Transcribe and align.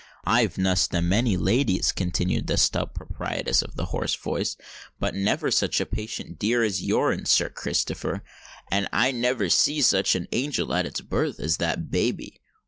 "I've 0.25 0.55
nussed 0.57 0.95
a 0.97 1.01
many 1.03 1.37
ladies," 1.37 1.91
continued 1.91 2.47
the 2.47 2.57
stout 2.57 2.95
proprietress 2.95 3.61
of 3.61 3.75
the 3.75 3.85
hoarse 3.93 4.15
voice, 4.15 4.57
"but 4.99 5.13
never 5.13 5.51
such 5.51 5.79
a 5.79 5.85
patient 5.85 6.39
dear 6.39 6.63
as 6.63 6.81
your'n, 6.81 7.25
Sir 7.27 7.49
Christopher: 7.49 8.23
and 8.71 8.87
I 8.91 9.11
never 9.11 9.47
see 9.47 9.79
such 9.79 10.15
a 10.15 10.25
angel 10.35 10.73
at 10.73 10.87
its 10.87 11.01
birth 11.01 11.39
as 11.39 11.57
that 11.57 11.91
babby. 11.91 12.41